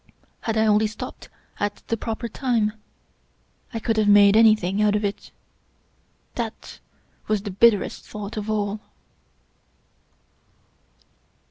'Had 0.45 0.57
I 0.57 0.65
only 0.65 0.87
stopped 0.87 1.29
at 1.59 1.83
the 1.89 1.95
proper 1.95 2.27
time, 2.27 2.73
I 3.71 3.77
could 3.77 3.97
have 3.97 4.07
made 4.07 4.35
anything 4.35 4.81
out 4.81 4.95
of 4.95 5.05
it. 5.05 5.29
That 6.33 6.79
was 7.27 7.43
the 7.43 7.51
bitterest 7.51 8.03
thought 8.05 8.35
of 8.35 8.49
all 8.49 8.79